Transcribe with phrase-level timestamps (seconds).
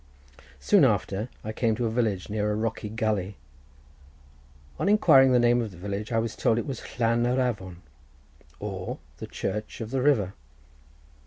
[0.59, 3.37] Soon after I came to a village near to a rocky gulley.
[4.79, 7.83] On inquiring the name of the village, I was told it was Llan yr Afon,
[8.59, 10.33] or the church of the river.